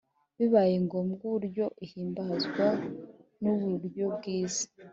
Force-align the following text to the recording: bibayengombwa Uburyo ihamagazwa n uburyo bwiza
bibayengombwa 0.37 1.21
Uburyo 1.27 1.65
ihamagazwa 1.85 2.65
n 3.41 3.43
uburyo 3.53 4.05
bwiza 4.15 4.65